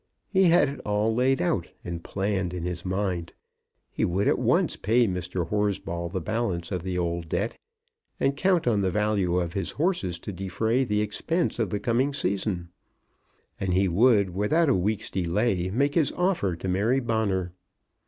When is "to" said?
10.21-10.31, 16.55-16.67